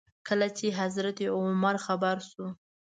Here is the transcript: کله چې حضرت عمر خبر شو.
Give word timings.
کله 0.27 0.47
چې 0.57 0.67
حضرت 0.79 1.17
عمر 1.37 1.75
خبر 1.85 2.17
شو. 2.29 2.45